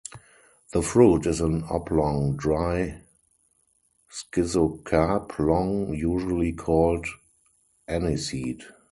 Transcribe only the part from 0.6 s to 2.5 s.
The fruit is an oblong